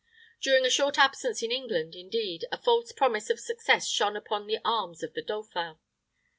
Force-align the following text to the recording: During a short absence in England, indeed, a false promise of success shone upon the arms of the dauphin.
During 0.41 0.65
a 0.65 0.69
short 0.71 0.97
absence 0.97 1.43
in 1.43 1.51
England, 1.51 1.93
indeed, 1.93 2.45
a 2.51 2.57
false 2.57 2.91
promise 2.91 3.29
of 3.29 3.39
success 3.39 3.87
shone 3.87 4.15
upon 4.17 4.47
the 4.47 4.57
arms 4.65 5.03
of 5.03 5.13
the 5.13 5.21
dauphin. 5.21 5.77